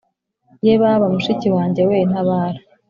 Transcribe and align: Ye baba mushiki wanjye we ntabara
Ye 0.65 0.73
baba 0.81 1.05
mushiki 1.13 1.47
wanjye 1.55 1.81
we 1.89 1.97
ntabara 2.09 2.59